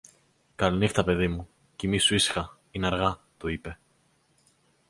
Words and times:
Καληνύχτα, 0.55 1.03
παιδί 1.03 1.27
μου, 1.27 1.47
κοιμήσου 1.75 2.13
ήσυχα, 2.15 2.57
είναι 2.71 2.87
αργά, 2.87 3.19
του 3.37 3.47
είπε. 3.47 3.79